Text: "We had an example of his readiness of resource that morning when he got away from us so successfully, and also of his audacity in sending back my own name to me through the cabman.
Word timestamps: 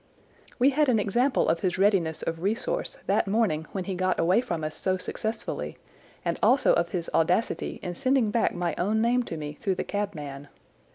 "We 0.57 0.71
had 0.71 0.89
an 0.89 0.97
example 0.97 1.47
of 1.47 1.59
his 1.59 1.77
readiness 1.77 2.23
of 2.23 2.41
resource 2.41 2.97
that 3.05 3.27
morning 3.27 3.67
when 3.71 3.83
he 3.83 3.93
got 3.93 4.19
away 4.19 4.41
from 4.41 4.63
us 4.63 4.75
so 4.75 4.97
successfully, 4.97 5.77
and 6.25 6.39
also 6.41 6.73
of 6.73 6.89
his 6.89 7.07
audacity 7.13 7.79
in 7.83 7.93
sending 7.93 8.31
back 8.31 8.55
my 8.55 8.73
own 8.79 8.99
name 8.99 9.21
to 9.21 9.37
me 9.37 9.53
through 9.61 9.75
the 9.75 9.83
cabman. 9.83 10.47